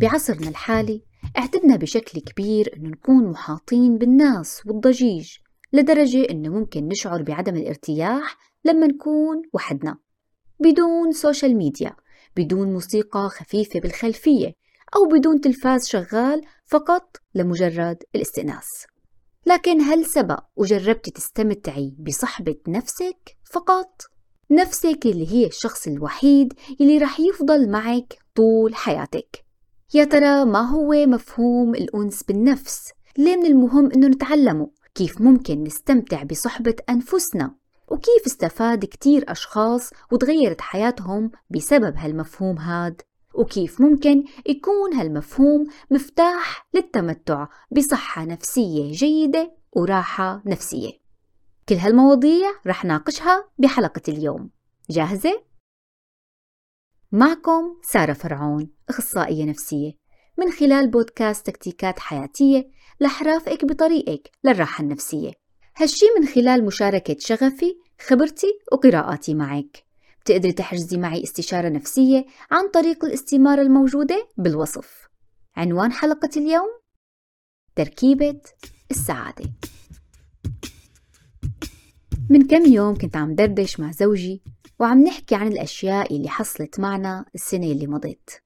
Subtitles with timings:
[0.00, 1.02] بعصرنا الحالي
[1.38, 5.36] اعتدنا بشكل كبير أنه نكون محاطين بالناس والضجيج
[5.72, 9.98] لدرجة أنه ممكن نشعر بعدم الارتياح لما نكون وحدنا.
[10.60, 11.96] بدون social media
[12.36, 14.54] بدون موسيقى خفيفة بالخلفية
[14.96, 18.68] أو بدون تلفاز شغال فقط لمجرد الاستئناس.
[19.46, 24.02] لكن هل سبق وجربتي تستمتعي بصحبة نفسك فقط؟
[24.50, 29.49] نفسك اللي هي الشخص الوحيد اللي رح يفضل معك طول حياتك.
[29.94, 36.22] يا ترى ما هو مفهوم الأنس بالنفس؟ ليه من المهم إنه نتعلمه؟ كيف ممكن نستمتع
[36.22, 37.54] بصحبة أنفسنا؟
[37.88, 43.02] وكيف استفاد كتير أشخاص وتغيرت حياتهم بسبب هالمفهوم هاد؟
[43.34, 50.92] وكيف ممكن يكون هالمفهوم مفتاح للتمتع بصحة نفسية جيدة وراحة نفسية
[51.68, 54.50] كل هالمواضيع رح ناقشها بحلقة اليوم
[54.90, 55.49] جاهزة؟
[57.12, 59.92] معكم سارة فرعون أخصائية نفسية.
[60.38, 62.70] من خلال بودكاست تكتيكات حياتية
[63.02, 65.32] رح رافقك بطريقك للراحة النفسية.
[65.76, 69.84] هالشي من خلال مشاركة شغفي خبرتي وقراءاتي معك.
[70.20, 75.08] بتقدري تحجزي معي استشارة نفسية عن طريق الاستمارة الموجودة بالوصف.
[75.56, 76.68] عنوان حلقة اليوم
[77.76, 78.40] تركيبة
[78.90, 79.50] السعادة.
[82.30, 84.42] من كم يوم كنت عم دردش مع زوجي
[84.80, 88.42] وعم نحكي عن الأشياء اللي حصلت معنا السنة اللي مضت.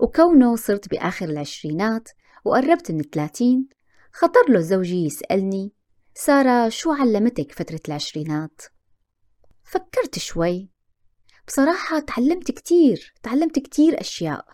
[0.00, 2.08] وكونه صرت بآخر العشرينات
[2.44, 3.68] وقربت من الثلاثين
[4.12, 5.72] خطر له زوجي يسألني
[6.14, 8.62] سارة شو علمتك فترة العشرينات؟
[9.64, 10.70] فكرت شوي.
[11.48, 14.46] بصراحة تعلمت كتير تعلمت كتير أشياء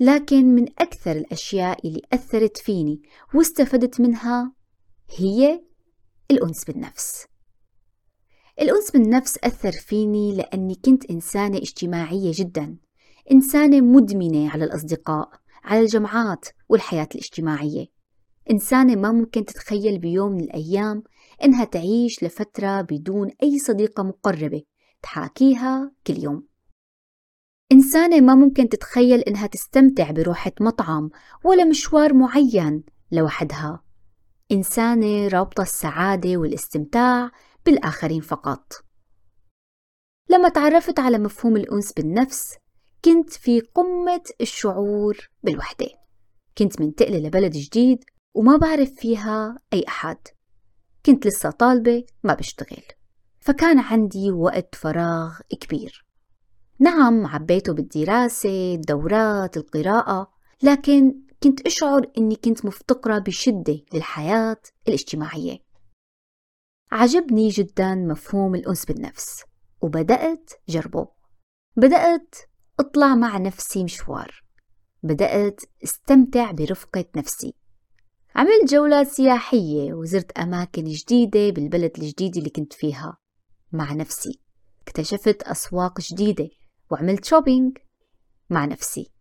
[0.00, 3.02] لكن من أكثر الأشياء اللي أثرت فيني
[3.34, 4.52] واستفدت منها
[5.16, 5.64] هي
[6.30, 7.31] الأنس بالنفس.
[8.60, 12.76] الأنس بالنفس أثر فيني لأني كنت إنسانة اجتماعية جدا
[13.32, 15.30] إنسانة مدمنة على الأصدقاء
[15.64, 17.86] على الجمعات والحياة الاجتماعية.
[18.50, 21.02] إنسانة ما ممكن تتخيل بيوم من الأيام
[21.44, 24.62] إنها تعيش لفترة بدون أي صديقة مقربة
[25.02, 26.46] تحاكيها كل يوم.
[27.72, 31.10] إنسانة ما ممكن تتخيل إنها تستمتع بروحة مطعم
[31.44, 33.82] ولا مشوار معين لوحدها.
[34.52, 37.30] إنسانة رابطة السعادة والاستمتاع
[37.66, 38.72] بالآخرين فقط.
[40.30, 42.56] لما تعرفت على مفهوم الأنس بالنفس
[43.04, 45.88] كنت في قمة الشعور بالوحدة.
[46.58, 50.18] كنت منتقلة لبلد جديد وما بعرف فيها أي أحد.
[51.06, 52.82] كنت لسه طالبة ما بشتغل.
[53.40, 56.06] فكان عندي وقت فراغ كبير.
[56.78, 65.58] نعم عبيته بالدراسة الدورات القراءة لكن كنت أشعر أني كنت مفتقرة بشدة للحياة الاجتماعية.
[66.92, 69.44] عجبني جدا مفهوم الأنس بالنفس
[69.80, 71.08] وبدأت جربه.
[71.76, 72.34] بدأت
[72.80, 74.42] أطلع مع نفسي مشوار.
[75.02, 77.54] بدأت استمتع برفقة نفسي.
[78.34, 83.16] عملت جولات سياحية وزرت أماكن جديدة بالبلد الجديد اللي كنت فيها
[83.72, 84.40] مع نفسي.
[84.82, 86.48] اكتشفت أسواق جديدة
[86.90, 87.78] وعملت شوبينج
[88.50, 89.12] مع نفسي.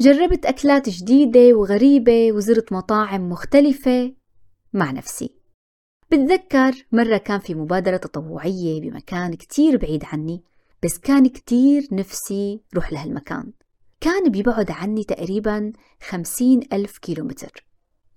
[0.00, 4.14] جربت أكلات جديدة وغريبة وزرت مطاعم مختلفة
[4.72, 5.41] مع نفسي.
[6.12, 10.42] بتذكر مرة كان في مبادرة تطوعية بمكان كتير بعيد عني
[10.84, 13.52] بس كان كتير نفسي روح لهالمكان.
[14.00, 17.66] كان بيبعد عني تقريبا خمسين ألف كيلومتر.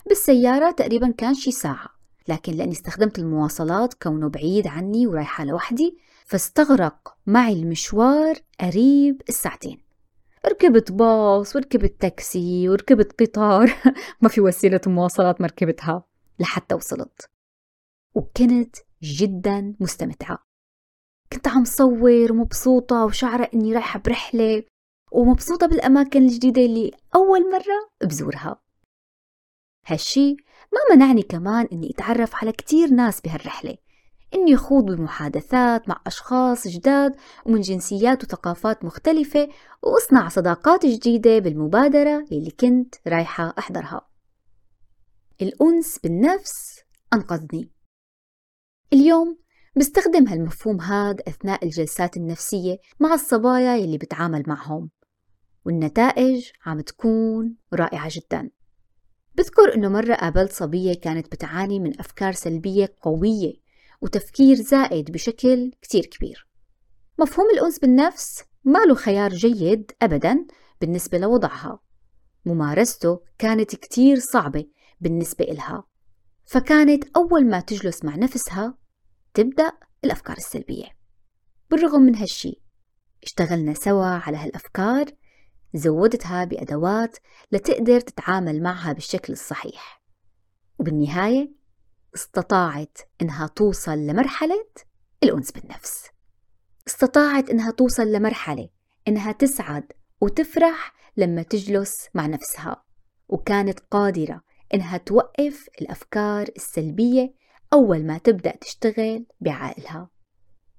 [0.07, 1.89] بالسيارة تقريبا كان شي ساعة
[2.27, 9.77] لكن لأني استخدمت المواصلات كونه بعيد عني ورايحة لوحدي فاستغرق معي المشوار قريب الساعتين.
[10.47, 13.73] ركبت باص وركبت تاكسي وركبت قطار.
[14.21, 16.03] ما في وسيلة مواصلات ما ركبتها
[16.39, 17.34] لحتى وصلت.
[18.15, 20.37] وكنت جدا مستمتعة.
[21.33, 24.63] كنت عم صور ومبسوطة وشعرة إني رايحة برحلة
[25.11, 28.61] ومبسوطة بالأماكن الجديدة اللي أول مرة بزورها.
[29.87, 30.35] هالشي
[30.73, 33.77] ما منعني كمان إني أتعرف على كتير ناس بهالرحلة
[34.33, 37.15] إني أخوض بمحادثات مع أشخاص جداد
[37.45, 39.49] ومن جنسيات وثقافات مختلفة
[39.83, 44.07] وأصنع صداقات جديدة بالمبادرة اللي كنت رايحة أحضرها.
[45.41, 46.79] الأنس بالنفس
[47.13, 47.74] أنقذني.
[48.93, 49.37] اليوم
[49.77, 54.89] بستخدم هالمفهوم هاد أثناء الجلسات النفسية مع الصبايا يلي بتعامل معهم
[55.65, 58.49] والنتائج عم تكون رائعة جدا.
[59.35, 63.53] بذكر إنه مرة قابلت صبية كانت بتعاني من أفكار سلبية قوية
[64.01, 66.47] وتفكير زائد بشكل كتير كبير.
[67.19, 70.45] مفهوم الأنس بالنفس ما له خيار جيد أبدا
[70.81, 71.79] بالنسبة لوضعها.
[72.45, 74.65] ممارسته كانت كتير صعبة
[75.01, 75.83] بالنسبة إلها.
[76.45, 78.77] فكانت أول ما تجلس مع نفسها
[79.33, 79.71] تبدأ
[80.03, 80.85] الأفكار السلبية.
[81.71, 82.61] بالرغم من هالشي
[83.23, 85.05] اشتغلنا سوا على هالأفكار
[85.73, 87.17] زودتها بأدوات
[87.51, 90.01] لتقدر تتعامل معها بالشكل الصحيح.
[90.79, 91.51] وبالنهاية
[92.15, 94.65] استطاعت إنها توصل لمرحلة
[95.23, 96.07] الأنس بالنفس.
[96.87, 98.69] استطاعت إنها توصل لمرحلة
[99.07, 99.91] إنها تسعد
[100.21, 102.83] وتفرح لما تجلس مع نفسها
[103.27, 104.41] وكانت قادرة
[104.73, 107.33] إنها توقف الأفكار السلبية
[107.73, 110.09] أول ما تبدأ تشتغل بعقلها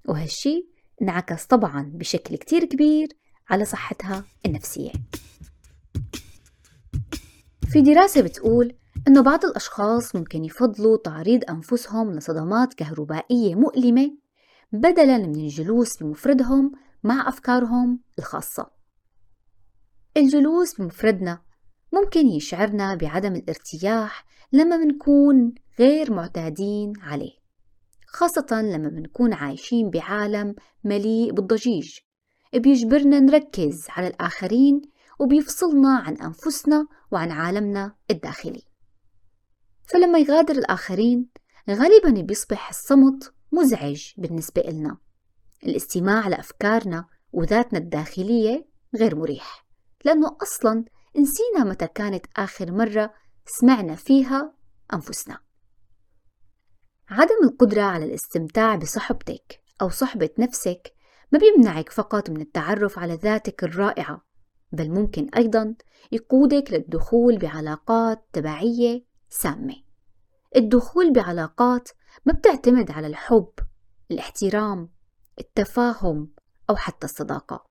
[0.08, 0.68] وهالشي
[1.02, 3.08] انعكس طبعا بشكل كتير كبير
[3.50, 4.92] على صحتها النفسية
[7.68, 8.74] في دراسة بتقول
[9.08, 14.16] إنه بعض الأشخاص ممكن يفضلوا تعريض أنفسهم لصدمات كهربائية مؤلمة
[14.72, 16.72] بدلاً من الجلوس بمفردهم
[17.04, 18.70] مع أفكارهم الخاصة.
[20.16, 21.42] الجلوس بمفردنا
[21.92, 27.46] ممكن يشعرنا بعدم الارتياح لما بنكون غير معتادين عليه
[28.16, 30.54] خاصة لما بنكون عايشين بعالم
[30.84, 31.98] مليء بالضجيج.
[32.54, 34.82] بيجبرنا نركز على الآخرين
[35.18, 38.62] وبيفصلنا عن أنفسنا وعن عالمنا الداخلي.
[39.84, 41.28] فلما يغادر الآخرين
[41.70, 44.98] غالبا بيصبح الصمت مزعج بالنسبة إلنا.
[45.64, 49.66] الاستماع لأفكارنا وذاتنا الداخلية غير مريح
[50.04, 50.84] لأنه أصلا
[51.18, 53.14] نسينا متى كانت آخر مرة
[53.46, 54.54] سمعنا فيها
[54.94, 55.38] أنفسنا.
[57.08, 60.94] عدم القدرة على الاستمتاع بصحبتك أو صحبة نفسك
[61.32, 64.26] ما بيمنعك فقط من التعرف على ذاتك الرائعة
[64.72, 65.74] بل ممكن أيضا
[66.12, 69.74] يقودك للدخول بعلاقات تبعية سامة.
[70.56, 71.88] الدخول بعلاقات
[72.26, 73.52] ما بتعتمد على الحب
[74.10, 74.90] الاحترام
[75.38, 76.32] التفاهم
[76.70, 77.66] أو حتى الصداقة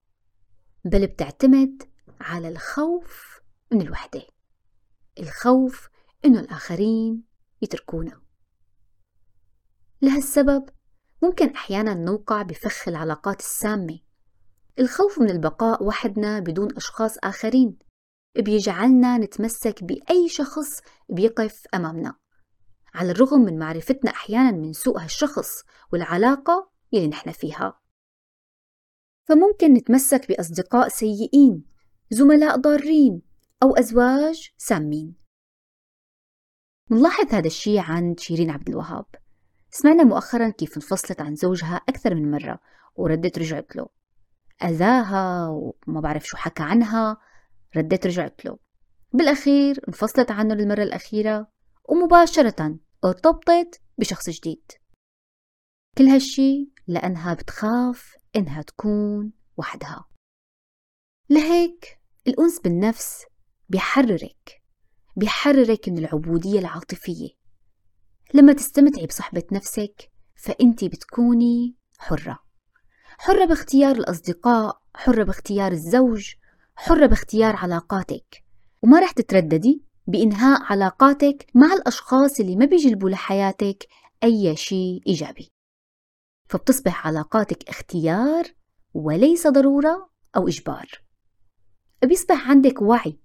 [0.84, 1.82] بل بتعتمد
[2.20, 3.35] على الخوف
[3.72, 4.22] من الوحدة.
[5.18, 5.88] الخوف
[6.24, 7.24] إنه الآخرين
[7.62, 8.22] يتركونا.
[10.02, 10.68] لهالسبب
[11.22, 13.98] ممكن أحيانا نوقع بفخ العلاقات السامة.
[14.78, 17.78] الخوف من البقاء وحدنا بدون أشخاص آخرين
[18.36, 22.14] بيجعلنا نتمسك بأي شخص بيقف أمامنا.
[22.94, 27.80] على الرغم من معرفتنا أحيانا من سوء هالشخص والعلاقة يلي نحن فيها.
[29.28, 31.64] فممكن نتمسك بأصدقاء سيئين
[32.10, 33.22] زملاء ضارين
[33.62, 35.14] أو أزواج سامين.
[36.90, 39.06] منلاحظ هذا الشيء عند شيرين عبد الوهاب.
[39.70, 42.60] سمعنا مؤخرا كيف انفصلت عن زوجها أكثر من مرة
[42.94, 43.88] وردت رجعت له.
[44.64, 47.16] أذاها وما بعرف شو حكى عنها
[47.76, 48.58] ردت رجعت له.
[49.12, 51.52] بالأخير انفصلت عنه للمرة الأخيرة
[51.84, 54.72] ومباشرة ارتبطت بشخص جديد.
[55.98, 60.08] كل هالشي لأنها بتخاف إنها تكون وحدها.
[61.30, 63.24] لهيك الأنس بالنفس
[63.68, 64.62] بيحررك
[65.16, 67.28] بيحررك من العبودية العاطفية.
[68.34, 72.38] لما تستمتعي بصحبة نفسك فأنت بتكوني حرة.
[73.18, 76.34] حرة باختيار الأصدقاء حرة باختيار الزوج
[76.76, 78.44] حرة باختيار علاقاتك.
[78.82, 83.86] وما رح تترددي بإنهاء علاقاتك مع الأشخاص اللي ما بيجلبوا لحياتك
[84.24, 85.52] أي شيء إيجابي.
[86.48, 88.44] فبتصبح علاقاتك اختيار
[88.94, 90.86] وليس ضرورة أو إجبار.
[92.04, 93.18] بيصبح عندك وعي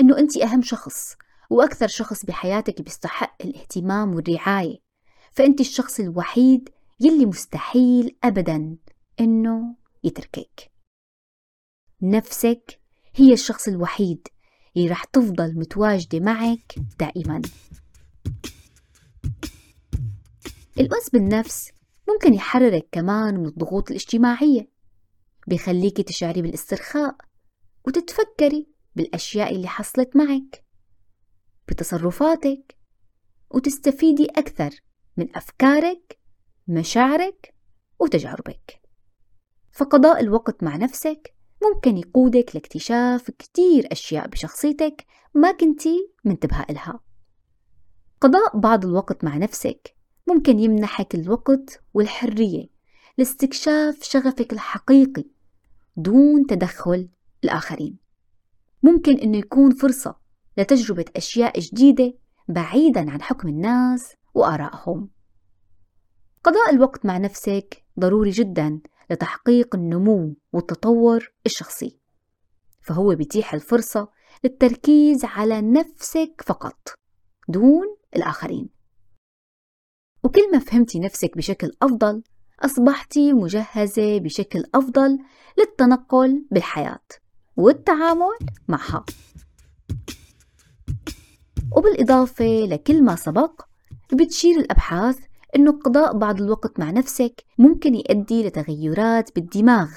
[0.00, 1.16] إنه أنت أهم شخص
[1.50, 4.78] وأكثر شخص بحياتك بيستحق الاهتمام والرعاية.
[5.32, 6.68] فأنت الشخص الوحيد
[7.00, 8.76] يلي مستحيل أبدا
[9.20, 10.70] إنه يتركك.
[12.02, 12.80] نفسك
[13.14, 14.28] هي الشخص الوحيد
[14.76, 17.42] اللي رح تفضل متواجدة معك دائما.
[20.78, 21.70] الأنس بالنفس
[22.08, 24.70] ممكن يحررك كمان من الضغوط الاجتماعية
[25.46, 27.16] بيخليكي تشعري بالإسترخاء
[27.86, 30.64] وتتفكري بالأشياء اللي حصلت معك
[31.68, 32.76] بتصرفاتك
[33.50, 34.70] وتستفيدي أكثر
[35.16, 36.18] من أفكارك
[36.68, 37.54] مشاعرك
[37.98, 38.80] وتجاربك.
[39.72, 47.00] فقضاء الوقت مع نفسك ممكن يقودك لاكتشاف كتير أشياء بشخصيتك ما كنتي منتبهة إلها.
[48.20, 49.96] قضاء بعض الوقت مع نفسك
[50.28, 52.66] ممكن يمنحك الوقت والحرية
[53.18, 55.24] لاستكشاف شغفك الحقيقي
[55.96, 57.08] دون تدخل
[57.44, 58.05] الآخرين.
[58.86, 60.16] ممكن إنه يكون فرصة
[60.58, 62.14] لتجربة أشياء جديدة
[62.48, 65.10] بعيدا عن حكم الناس وآرائهم.
[66.44, 71.98] قضاء الوقت مع نفسك ضروري جدا لتحقيق النمو والتطور الشخصي
[72.80, 74.08] فهو بيتيح الفرصة
[74.44, 76.88] للتركيز على نفسك فقط
[77.48, 78.68] دون الآخرين.
[80.24, 82.22] وكل ما فهمتي نفسك بشكل أفضل
[82.60, 85.18] أصبحتي مجهزة بشكل أفضل
[85.58, 87.00] للتنقل بالحياة.
[87.56, 88.36] والتعامل
[88.68, 89.04] معها.
[91.76, 93.62] وبالإضافة لكل ما سبق
[94.12, 95.18] بتشير الأبحاث
[95.56, 99.90] أنه قضاء بعض الوقت مع نفسك ممكن يؤدي لتغيرات بالدماغ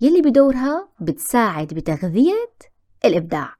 [0.00, 2.52] يلي بدورها بتساعد بتغذية
[3.04, 3.54] الإبداع.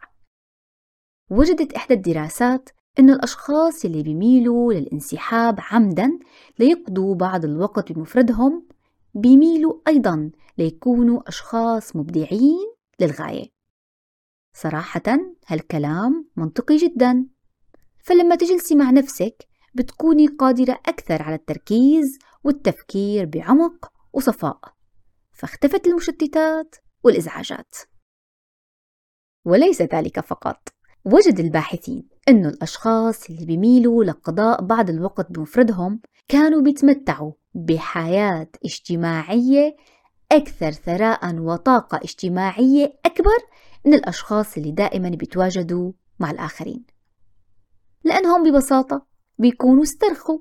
[1.31, 6.19] وجدت إحدى الدراسات أن الأشخاص اللي بيميلوا للانسحاب عمدا
[6.59, 8.67] ليقضوا بعض الوقت بمفردهم
[9.15, 13.51] بيميلوا أيضا ليكونوا أشخاص مبدعين للغاية.
[14.57, 15.03] صراحة
[15.47, 17.27] هالكلام منطقي جدا.
[17.99, 24.61] فلما تجلسي مع نفسك بتكوني قادرة أكثر على التركيز والتفكير بعمق وصفاء
[25.33, 27.75] فاختفت المشتتات والإزعاجات.
[29.45, 30.69] وليس ذلك فقط.
[31.05, 39.77] وجد الباحثين أن الأشخاص اللي بيميلوا لقضاء بعض الوقت بمفردهم كانوا بيتمتعوا بحياة اجتماعية
[40.33, 43.39] أكثر ثراء وطاقة اجتماعية أكبر
[43.85, 46.85] من الأشخاص اللي دائما بيتواجدوا مع الآخرين.
[48.05, 49.07] لأنهم ببساطة
[49.39, 50.39] بيكونوا استرخوا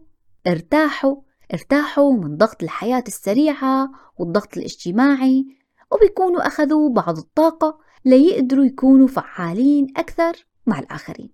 [0.47, 1.15] ارتاحوا
[1.53, 5.45] ارتاحوا من ضغط الحياة السريعة والضغط الاجتماعي
[5.91, 11.33] وبيكونوا أخذوا بعض الطاقة ليقدروا يكونوا فعالين أكثر مع الآخرين.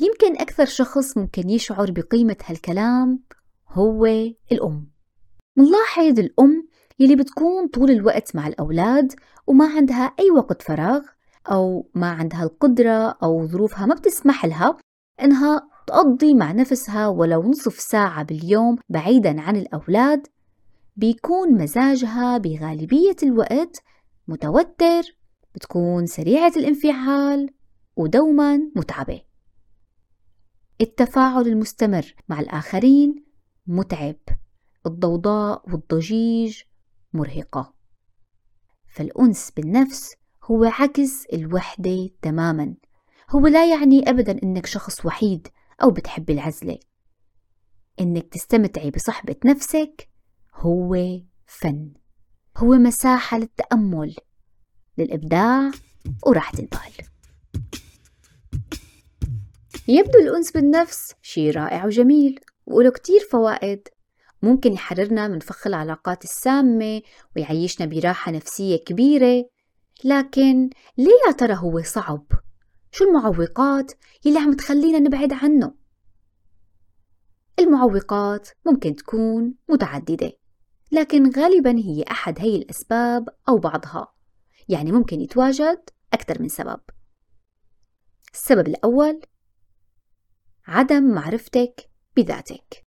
[0.00, 3.22] يمكن أكثر شخص ممكن يشعر بقيمة هالكلام
[3.68, 4.06] هو
[4.52, 4.92] الأم.
[5.56, 9.12] منلاحظ الأم يلي بتكون طول الوقت مع الأولاد
[9.46, 11.00] وما عندها أي وقت فراغ
[11.50, 14.76] أو ما عندها القدرة أو ظروفها ما بتسمح لها
[15.22, 20.26] إنها تقضي مع نفسها ولو نصف ساعة باليوم بعيدا عن الأولاد
[20.96, 23.82] بيكون مزاجها بغالبية الوقت
[24.28, 25.02] متوتر
[25.54, 27.50] بتكون سريعة الانفعال
[27.96, 29.22] ودوما متعبة.
[30.80, 33.24] التفاعل المستمر مع الآخرين
[33.66, 34.16] متعب.
[34.86, 36.62] الضوضاء والضجيج
[37.12, 37.74] مرهقة.
[38.88, 40.14] فالأنس بالنفس
[40.44, 42.74] هو عكس الوحدة تماما.
[43.30, 45.48] هو لا يعني أبدا أنك شخص وحيد
[45.82, 46.78] أو بتحب العزلة.
[48.00, 50.08] إنك تستمتعي بصحبة نفسك
[50.54, 50.96] هو
[51.46, 51.92] فن.
[52.56, 54.16] هو مساحة للتأمل
[54.98, 55.70] للإبداع
[56.26, 57.06] وراحة البال
[59.88, 63.88] يبدو الأنس بالنفس شي رائع وجميل وله كتير فوائد
[64.42, 67.02] ممكن يحررنا من فخ العلاقات السامة
[67.36, 69.44] ويعيشنا براحة نفسية كبيرة
[70.04, 72.26] لكن ليه يا ترى هو صعب؟
[72.90, 73.92] شو المعوقات
[74.24, 75.74] يلي عم تخلينا نبعد عنه؟
[77.58, 80.32] المعوقات ممكن تكون متعددة
[80.92, 84.12] لكن غالبا هي أحد هي الأسباب أو بعضها
[84.68, 86.80] يعني ممكن يتواجد أكثر من سبب
[88.34, 89.20] السبب الأول
[90.66, 92.84] عدم معرفتك بذاتك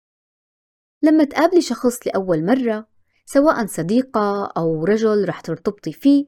[1.05, 2.87] لما تقابلي شخص لأول مرة
[3.25, 6.25] سواء صديقة أو رجل رح ترتبطي فيه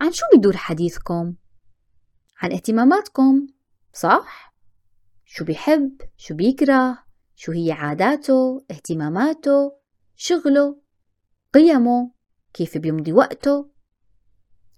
[0.00, 1.34] عن شو بدور حديثكم؟
[2.42, 3.46] عن اهتماماتكم
[3.92, 4.54] صح؟
[5.24, 6.98] شو بيحب؟ شو بيكره؟
[7.34, 9.72] شو هي عاداته؟ اهتماماته؟
[10.16, 10.76] شغله؟
[11.54, 12.10] قيمه؟
[12.54, 13.70] كيف بيمضي وقته؟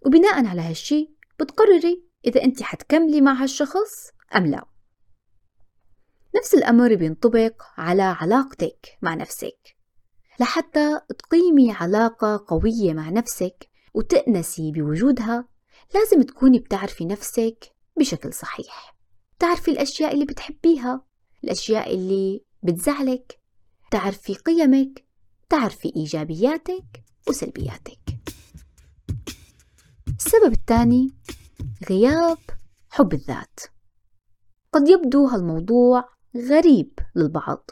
[0.07, 4.65] وبناء على هالشي بتقرري إذا أنت حتكملي مع هالشخص أم لا
[6.37, 9.77] نفس الأمر بينطبق على علاقتك مع نفسك.
[10.41, 15.49] لحتى تقيمي علاقة قوية مع نفسك وتأنسي بوجودها
[15.95, 18.97] لازم تكوني بتعرفي نفسك بشكل صحيح.
[19.39, 21.05] تعرفي الأشياء اللي بتحبيها
[21.45, 23.41] الأشياء اللي بتزعلك.
[23.91, 25.05] تعرفي قيمك
[25.49, 28.19] تعرفي إيجابياتك وسلبياتك.
[30.19, 31.15] السبب الثاني
[31.91, 32.39] غياب
[32.91, 33.61] حب الذات.
[34.73, 37.71] قد يبدو هالموضوع غريب للبعض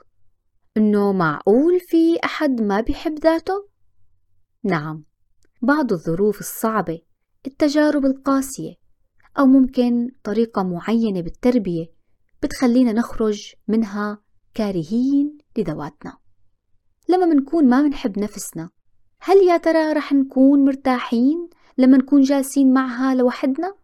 [0.77, 3.69] إنه معقول في أحد ما بيحب ذاته؟
[4.65, 5.05] نعم
[5.63, 7.01] بعض الظروف الصعبة
[7.47, 8.75] التجارب القاسية
[9.39, 11.87] أو ممكن طريقة معينة بالتربية
[12.43, 14.23] بتخلينا نخرج منها
[14.55, 16.19] كارهين لذواتنا
[17.09, 18.71] لما منكون ما منحب نفسنا
[19.21, 23.75] هل يا ترى رح نكون مرتاحين لما نكون جالسين معها لوحدنا؟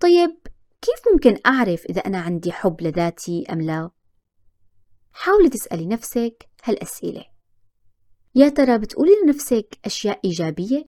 [0.00, 0.36] طيب
[0.82, 3.90] كيف ممكن أعرف إذا أنا عندي حب لذاتي أم لا؟
[5.12, 7.24] حاولي تسألي نفسك هالأسئلة
[8.34, 10.84] يا ترى بتقولي لنفسك أشياء إيجابية؟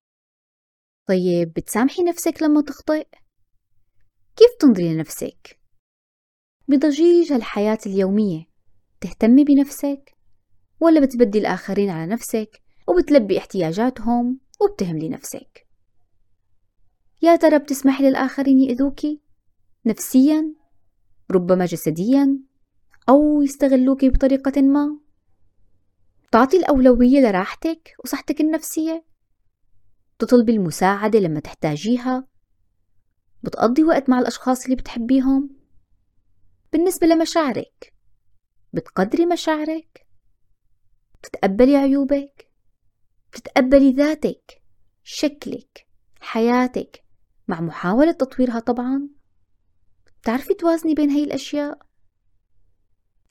[1.09, 3.07] طيب بتسامحي نفسك لما تخطئ؟
[4.37, 5.61] كيف تنظري لنفسك؟
[6.69, 8.45] بضجيج الحياة اليومية
[9.01, 10.17] تهتمي بنفسك؟
[10.81, 15.67] ولا بتبدي الآخرين على نفسك وبتلبي احتياجاتهم وبتهملي نفسك؟
[17.23, 19.22] يا ترى بتسمحي للآخرين يأذوكي؟
[19.87, 20.55] نفسيا؟
[21.31, 22.39] ربما جسديا؟
[23.09, 24.99] أو يستغلوكي بطريقة ما؟
[26.33, 29.05] تعطي الأولوية لراحتك وصحتك النفسية؟
[30.19, 32.29] تطلبي المساعدة لما تحتاجيها؟
[33.43, 35.51] بتقضي وقت مع الأشخاص اللي بتحبيهم؟
[36.73, 37.95] بالنسبة لمشاعرك
[38.73, 40.07] بتقدري مشاعرك؟
[41.19, 42.51] بتتقبلي عيوبك؟
[43.33, 44.63] بتتقبلي ذاتك؟
[45.05, 45.87] شكلك؟
[46.21, 47.05] حياتك؟
[47.49, 49.09] مع محاولة تطويرها طبعا
[50.23, 51.79] بتعرفي توازني بين هي الأشياء؟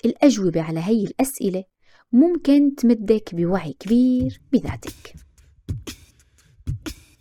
[0.05, 1.63] الأجوبة على هي الأسئلة
[2.11, 5.13] ممكن تمدك بوعي كبير بذاتك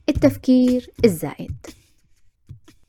[0.09, 1.67] التفكير الزائد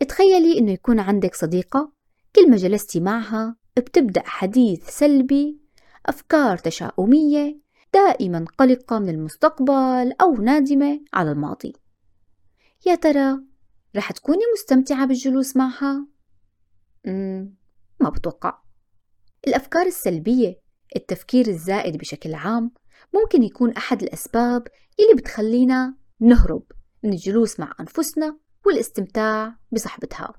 [0.09, 1.91] تخيلي إنه يكون عندك صديقة
[2.35, 5.59] كل ما جلستي معها بتبدأ حديث سلبي
[6.05, 7.59] أفكار تشاؤمية
[7.93, 11.73] دائما قلقة من المستقبل أو نادمة على الماضي
[12.85, 13.39] يا ترى
[13.95, 16.07] رح تكوني مستمتعة بالجلوس معها؟
[17.05, 18.61] ما بتوقع.
[19.47, 20.61] الأفكار السلبية
[20.95, 22.71] التفكير الزائد بشكل عام
[23.13, 24.67] ممكن يكون أحد الأسباب
[24.99, 26.63] اللي بتخلينا نهرب
[27.03, 30.33] من الجلوس مع أنفسنا والاستمتاع بصحبتها.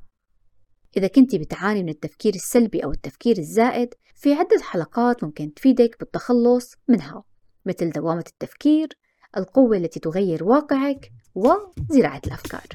[0.97, 6.75] إذا كنت بتعاني من التفكير السلبي أو التفكير الزائد في عدة حلقات ممكن تفيدك بالتخلص
[6.89, 7.25] منها
[7.67, 8.89] مثل دوامة التفكير
[9.37, 12.67] القوة التي تغير واقعك وزراعة الأفكار.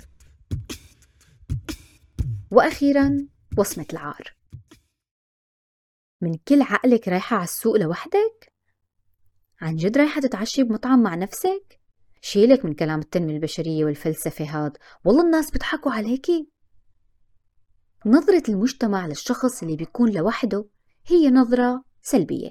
[2.51, 4.37] وأخيرا وصمة العار
[6.21, 8.53] من كل عقلك رايحة على السوق لوحدك؟
[9.61, 11.79] عن جد رايحة تتعشي بمطعم مع نفسك؟
[12.21, 16.49] شيلك من كلام التنمية البشرية والفلسفة هاد والله الناس بيضحكوا عليكي.
[18.05, 20.69] نظرة المجتمع للشخص اللي بيكون لوحده
[21.05, 22.49] هي نظرة سلبية.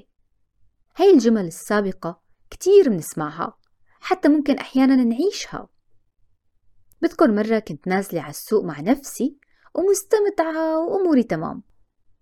[0.96, 3.58] هاي الجمل السابقة كتير بنسمعها
[4.00, 5.68] حتى ممكن أحيانا نعيشها.
[7.02, 9.36] بذكر مرة كنت نازلة على السوق مع نفسي
[9.78, 11.62] ومستمتعة وأموري تمام.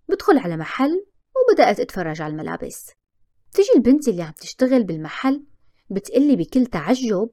[0.09, 2.91] بدخل على محل وبدأت أتفرج على الملابس.
[3.51, 5.45] تجي البنت اللي عم تشتغل بالمحل
[5.89, 7.29] بتقلي بكل تعجب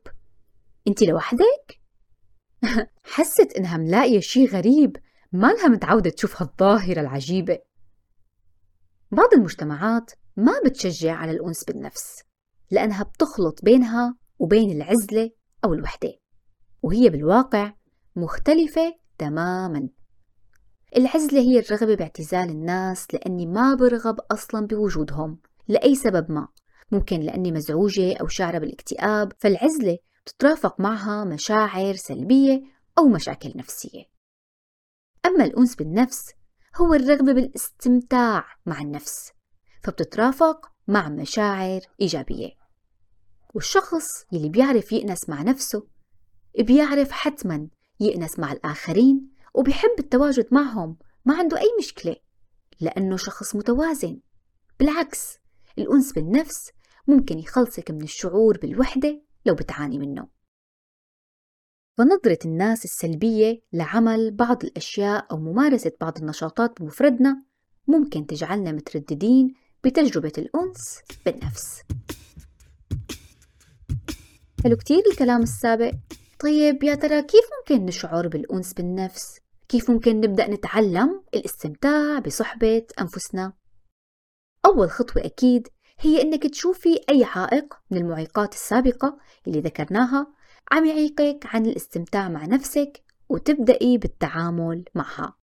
[0.89, 1.81] أنت لوحدك؟
[3.15, 4.97] حست إنها ملاقية شي غريب
[5.33, 7.59] ما لها متعودة تشوف هالظاهرة العجيبة.
[9.11, 12.23] بعض المجتمعات ما بتشجع على الأنس بالنفس
[12.71, 15.31] لأنها بتخلط بينها وبين العزلة
[15.65, 16.15] أو الوحدة
[16.83, 17.73] وهي بالواقع
[18.17, 19.89] مختلفة تماما.
[20.97, 26.49] العزلة هي الرغبة باعتزال الناس لأني ما برغب أصلا بوجودهم لأي سبب ما.
[26.93, 32.63] ممكن لأني مزعوجة أو شعرة بالاكتئاب فالعزلة تترافق معها مشاعر سلبية
[32.99, 34.05] أو مشاكل نفسية.
[35.27, 36.31] أما الأنس بالنفس
[36.77, 39.33] هو الرغبة بالاستمتاع مع النفس
[39.85, 42.51] فبتترافق مع مشاعر إيجابية.
[43.55, 45.87] والشخص يلي بيعرف يأنس مع نفسه
[46.59, 47.69] بيعرف حتما
[48.01, 52.17] يأنس مع الآخرين وبيحب التواجد معهم ما عنده أي مشكلة
[52.81, 54.21] لأنه شخص متوازن.
[54.79, 55.39] بالعكس
[55.79, 56.71] الأنس بالنفس
[57.07, 60.29] ممكن يخلصك من الشعور بالوحدة لو بتعاني منه.
[61.99, 67.45] فنظرة الناس السلبية لعمل بعض الأشياء أو ممارسة بعض النشاطات بمفردنا
[67.89, 71.83] ممكن تجعلنا مترددين بتجربة الأنس بالنفس.
[74.65, 75.93] حلو كتير الكلام السابق.
[76.41, 79.42] طيب يا ترى كيف ممكن نشعر بالأنس بالنفس؟
[79.73, 83.53] كيف ممكن نبدأ نتعلم الاستمتاع بصحبة أنفسنا؟
[84.67, 90.35] أول خطوة أكيد هي إنك تشوفي أي عائق من المعيقات السابقة اللي ذكرناها
[90.73, 95.39] عم يعيقك عن الاستمتاع مع نفسك وتبدأي بالتعامل معها.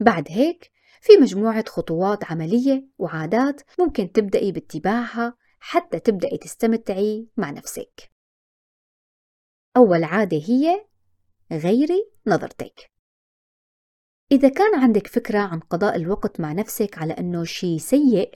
[0.00, 8.10] بعد هيك في مجموعة خطوات عملية وعادات ممكن تبدأي باتباعها حتى تبدأي تستمتعي مع نفسك.
[9.76, 10.86] أول عادة هي
[11.52, 12.97] غيري نظرتك.
[14.32, 18.34] إذا كان عندك فكرة عن قضاء الوقت مع نفسك على أنه شيء سيء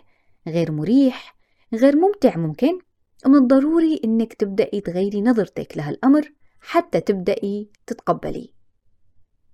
[0.49, 1.37] غير مريح
[1.75, 2.79] غير ممتع ممكن
[3.27, 8.55] ومن الضروري أنك تبدأي تغيري نظرتك لهالأمر حتى تبدأي تتقبلي.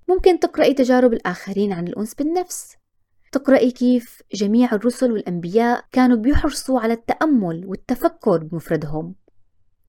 [0.08, 2.76] ممكن تقرأي تجارب الآخرين عن الأنس بالنفس.
[3.32, 9.14] تقرأي كيف جميع الرسل والأنبياء كانوا بيحرصوا على التأمل والتفكر بمفردهم.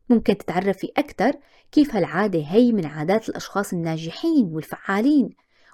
[0.10, 1.34] ممكن تتعرفي أكثر
[1.72, 5.30] كيف هالعادة هي من عادات الأشخاص الناجحين والفعالين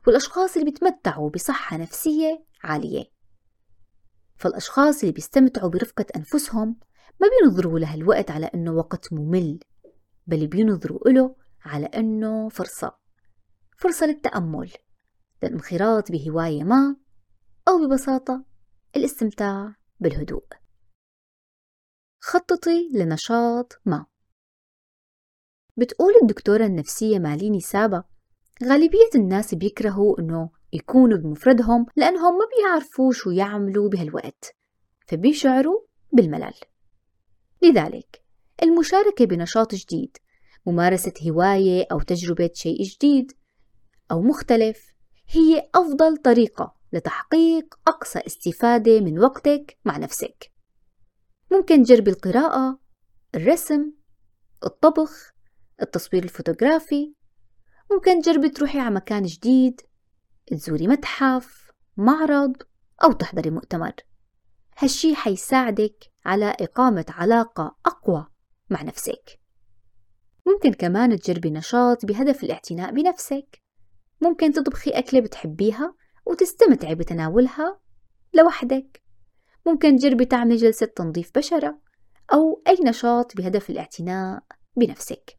[0.07, 3.03] والأشخاص اللي بيتمتعوا بصحة نفسية عالية.
[4.35, 6.79] فالأشخاص اللي بيستمتعوا برفقة أنفسهم
[7.21, 9.59] ما بينظروا لهالوقت على أنه وقت ممل
[10.27, 12.97] بل بينظروا له على أنه فرصة
[13.77, 14.71] فرصة للتأمل
[15.43, 16.95] للانخراط بهواية ما
[17.67, 18.45] أو ببساطة
[18.95, 20.45] الاستمتاع بالهدوء.
[22.21, 24.05] خططي لنشاط ما.
[25.77, 28.03] بتقول الدكتورة النفسية ماليني سابا
[28.63, 34.55] غالبية الناس بيكرهوا إنه يكونوا بمفردهم لأنهم ما بيعرفوا شو يعملوا بهالوقت
[35.07, 35.81] فبيشعروا
[36.13, 36.53] بالملل.
[37.61, 38.23] لذلك
[38.63, 40.17] المشاركة بنشاط جديد
[40.65, 43.31] ممارسة هواية أو تجربة شيء جديد
[44.11, 44.85] أو مختلف
[45.29, 50.51] هي أفضل طريقة لتحقيق أقصى استفادة من وقتك مع نفسك.
[51.51, 52.79] ممكن تجربي القراءة
[53.35, 53.93] الرسم
[54.65, 55.33] الطبخ
[55.81, 57.13] التصوير الفوتوغرافي
[57.91, 59.81] ممكن تجربي تروحي على مكان جديد
[60.47, 62.55] تزوري متحف معرض
[63.03, 63.93] أو تحضري مؤتمر.
[64.77, 68.27] هالشي حيساعدك على إقامة علاقة أقوى
[68.69, 69.39] مع نفسك.
[70.45, 73.61] ممكن كمان تجربي نشاط بهدف الاعتناء بنفسك.
[74.21, 75.95] ممكن تطبخي أكلة بتحبيها
[76.25, 77.79] وتستمتعي بتناولها
[78.33, 79.03] لوحدك.
[79.65, 81.79] ممكن تجربي تعملي جلسة تنظيف بشرة
[82.33, 84.43] أو أي نشاط بهدف الاعتناء
[84.75, 85.37] بنفسك.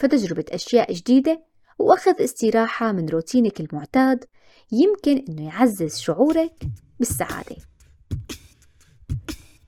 [0.00, 1.42] فتجربة أشياء جديدة
[1.78, 4.24] وأخذ استراحة من روتينك المعتاد
[4.72, 6.54] يمكن أنه يعزز شعورك
[6.98, 7.56] بالسعادة.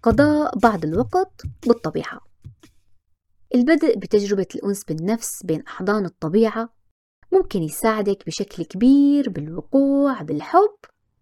[0.02, 2.20] قضاء بعض الوقت بالطبيعة.
[3.54, 6.74] البدء بتجربة الأنس بالنفس بين أحضان الطبيعة
[7.32, 10.76] ممكن يساعدك بشكل كبير بالوقوع بالحب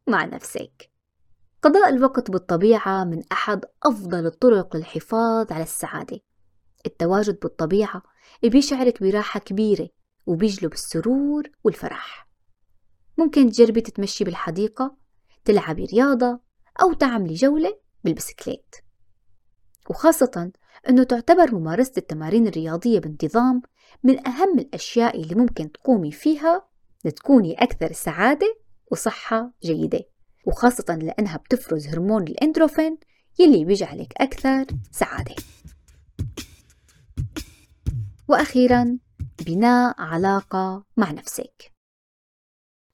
[0.07, 0.91] مع نفسك.
[1.63, 6.21] قضاء الوقت بالطبيعة من أحد أفضل الطرق للحفاظ على السعادة.
[6.87, 8.03] التواجد بالطبيعة
[8.43, 9.89] بيشعرك براحة كبيرة
[10.27, 12.29] وبيجلب السرور والفرح.
[13.19, 14.97] ممكن تجربي تتمشي بالحديقة
[15.45, 16.41] تلعبي رياضة
[16.83, 18.77] أو تعملي جولة بالبسكليت.
[19.91, 20.53] وخاصة
[20.89, 23.63] أنه تعتبر ممارسة التمارين الرياضية بانتظام
[24.03, 26.69] من أهم الأشياء اللي ممكن تقومي فيها
[27.05, 28.57] لتكوني أكثر سعادة
[28.91, 30.01] وصحة جيدة.
[30.47, 32.99] وخاصة لأنها بتفرز هرمون الإندروفين
[33.39, 35.35] يلي بيجعلك أكثر سعادة.
[38.31, 38.99] وأخيرا
[39.47, 41.73] بناء علاقة مع نفسك.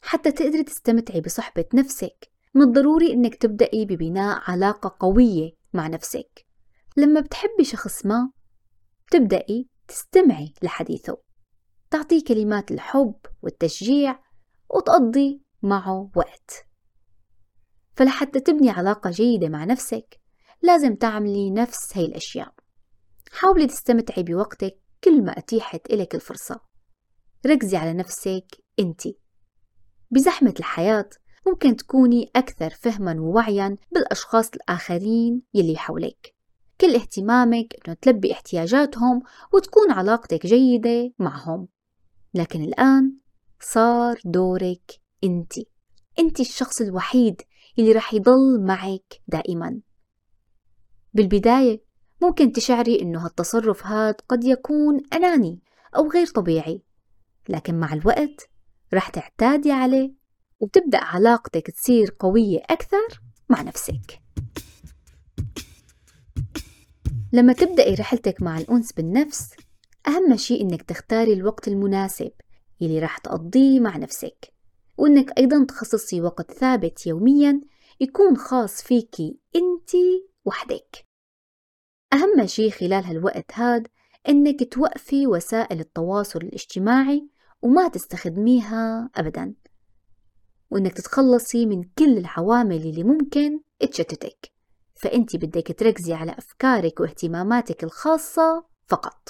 [0.00, 6.46] حتى تقدري تستمتعي بصحبة نفسك من الضروري إنك تبدأي ببناء علاقة قوية مع نفسك.
[6.96, 8.30] لما بتحبي شخص ما
[9.10, 11.18] تبدأي تستمعي لحديثه.
[11.90, 14.20] تعطيه كلمات الحب والتشجيع
[14.70, 16.66] وتقضي معه وقت.
[17.96, 20.20] فلحتى تبني علاقة جيدة مع نفسك
[20.62, 22.54] لازم تعملي نفس هاي الأشياء.
[23.32, 26.60] حاولي تستمتعي بوقتك كل ما أتيحت إلك الفرصة.
[27.46, 28.46] ركزي على نفسك
[28.78, 29.02] أنت.
[30.10, 31.08] بزحمة الحياة
[31.46, 36.34] ممكن تكوني أكثر فهما ووعيا بالأشخاص الآخرين يلي حولك.
[36.80, 39.22] كل اهتمامك أنه تلبي احتياجاتهم
[39.54, 41.68] وتكون علاقتك جيدة معهم.
[42.34, 43.16] لكن الآن
[43.60, 45.52] صار دورك أنت.
[46.18, 47.42] أنت الشخص الوحيد
[47.78, 49.80] اللي رح يضل معك دائما.
[51.14, 51.85] بالبداية
[52.22, 55.60] ممكن تشعري إنه هالتصرف هاد قد يكون أناني
[55.96, 56.82] أو غير طبيعي.
[57.48, 58.48] لكن مع الوقت
[58.94, 60.12] رح تعتادي عليه
[60.60, 64.20] وبتبدأ علاقتك تصير قوية أكثر مع نفسك.
[67.32, 69.50] لما تبدأي رحلتك مع الأنس بالنفس
[70.08, 72.30] أهم شيء إنك تختاري الوقت المناسب
[72.80, 74.52] يلي راح تقضيه مع نفسك
[74.98, 77.60] وإنك أيضا تخصصي وقت ثابت يوميا
[78.00, 81.05] يكون خاص فيكي أنتي وحدك.
[82.16, 83.88] أهم شي خلال هالوقت هاد
[84.28, 87.28] إنك توقفي وسائل التواصل الاجتماعي
[87.62, 89.54] وما تستخدميها أبدا
[90.70, 94.52] وإنك تتخلصي من كل العوامل اللي ممكن تشتتك.
[94.94, 99.28] فأنت بدك تركزي على أفكارك واهتماماتك الخاصة فقط.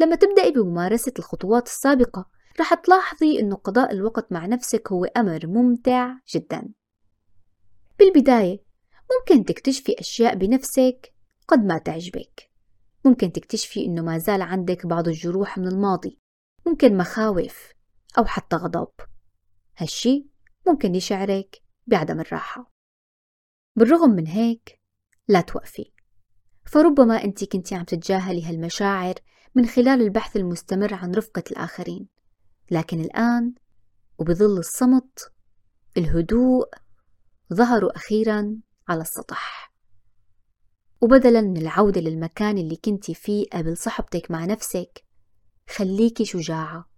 [0.00, 2.26] لما تبدأي بممارسة الخطوات السابقة
[2.60, 6.68] رح تلاحظي أنه قضاء الوقت مع نفسك هو أمر ممتع جدا.
[7.98, 8.64] بالبداية
[9.12, 11.13] ممكن تكتشفي أشياء بنفسك
[11.48, 12.50] قد ما تعجبك.
[13.04, 16.18] ممكن تكتشفي إنه ما زال عندك بعض الجروح من الماضي
[16.66, 17.72] ممكن مخاوف
[18.18, 18.92] أو حتى غضب.
[19.76, 20.26] هالشي
[20.66, 22.72] ممكن يشعرك بعدم الراحة.
[23.76, 24.80] بالرغم من هيك
[25.28, 25.92] لا توقفي.
[26.66, 29.14] فربما أنت كنت عم تتجاهلي هالمشاعر
[29.54, 32.08] من خلال البحث المستمر عن رفقة الآخرين.
[32.70, 33.54] لكن الآن
[34.18, 35.32] وبظل الصمت
[35.96, 36.68] الهدوء
[37.54, 39.73] ظهروا أخيرا على السطح.
[41.04, 45.04] وبدلا من العودة للمكان اللي كنتي فيه قبل صحبتك مع نفسك
[45.76, 46.90] خليكي شجاعة.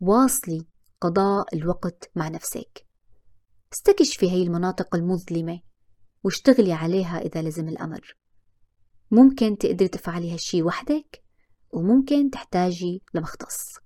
[0.00, 0.66] واصلي
[1.00, 2.86] قضاء الوقت مع نفسك.
[3.72, 5.60] استكشفي هاي المناطق المظلمة
[6.24, 8.16] واشتغلي عليها إذا لزم الأمر.
[9.10, 11.24] ممكن تقدري تفعلي هالشي وحدك
[11.70, 13.78] وممكن تحتاجي لمختص.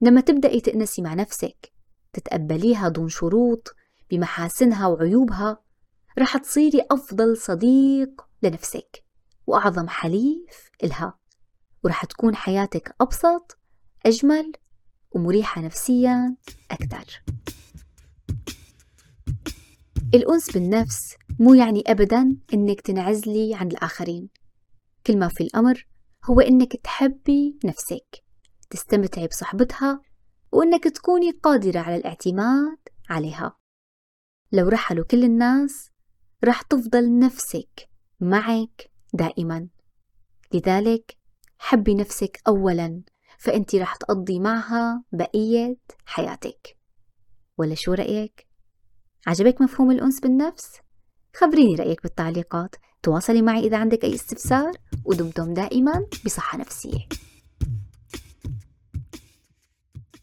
[0.00, 1.72] لما تبدأي تأنسي مع نفسك
[2.12, 3.74] تتقبليها دون شروط
[4.10, 5.62] بمحاسنها وعيوبها
[6.18, 9.04] رح تصيري أفضل صديق لنفسك.
[9.46, 11.18] وأعظم حليف إلها.
[11.84, 13.58] ورح تكون حياتك أبسط
[14.06, 14.52] أجمل
[15.10, 16.36] ومريحة نفسيا
[16.70, 17.22] أكثر.
[20.14, 24.28] الأنس بالنفس مو يعني أبدا إنك تنعزلي عن الآخرين.
[25.06, 25.86] كل ما في الأمر
[26.24, 28.24] هو إنك تحبي نفسك
[28.70, 30.00] تستمتعي بصحبتها
[30.52, 32.78] وإنك تكوني قادرة على الاعتماد
[33.10, 33.56] عليها.
[34.52, 35.90] لو رحلوا كل الناس
[36.44, 37.88] رح تفضل نفسك
[38.22, 39.68] معك دائما
[40.54, 41.16] لذلك
[41.58, 43.02] حبي نفسك أولا
[43.38, 46.76] فأنت رح تقضي معها بقية حياتك
[47.58, 48.46] ولا شو رأيك؟
[49.26, 50.80] عجبك مفهوم الأنس بالنفس؟
[51.36, 54.72] خبريني رأيك بالتعليقات تواصلي معي إذا عندك أي استفسار
[55.04, 57.08] ودمتم دائما بصحة نفسية